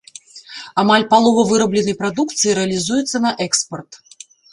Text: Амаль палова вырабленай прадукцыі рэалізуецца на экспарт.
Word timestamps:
Амаль 0.83 1.03
палова 1.11 1.43
вырабленай 1.49 1.95
прадукцыі 1.99 2.55
рэалізуецца 2.61 3.17
на 3.27 3.35
экспарт. 3.47 4.01